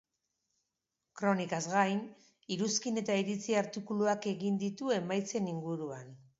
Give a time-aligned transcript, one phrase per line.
[1.21, 2.01] Kronikaz gain,
[2.57, 6.15] iruzkin eta iritzi artikuluak egin ditu emaitzen inguruan.